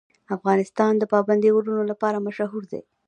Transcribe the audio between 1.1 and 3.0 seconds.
پابندی غرونه لپاره مشهور دی.